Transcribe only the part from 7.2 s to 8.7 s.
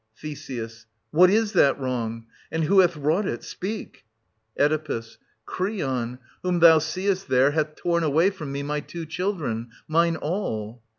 there, hath torn away from me